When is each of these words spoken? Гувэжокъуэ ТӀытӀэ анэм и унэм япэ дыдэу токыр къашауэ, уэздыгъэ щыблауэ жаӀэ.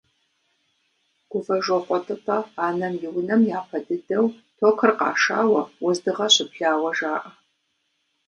Гувэжокъуэ 1.31 1.97
ТӀытӀэ 2.05 2.37
анэм 2.65 2.93
и 3.05 3.07
унэм 3.17 3.41
япэ 3.59 3.77
дыдэу 3.85 4.25
токыр 4.57 4.91
къашауэ, 4.99 5.61
уэздыгъэ 5.83 6.27
щыблауэ 6.33 6.91
жаӀэ. 6.97 7.29